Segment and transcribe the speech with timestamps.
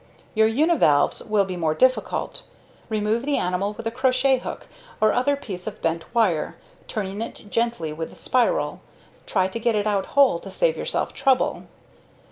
[0.33, 2.41] Your univalves will be more difficult;
[2.89, 4.65] remove the animal with a crocket hook
[4.99, 8.81] or other piece of bent wire, turning it gently with the spiral;
[9.27, 11.67] try to get it out whole to save yourself trouble.